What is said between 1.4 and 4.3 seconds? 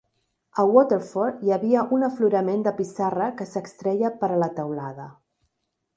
hi havia un aflorament de pissarra que s'extreia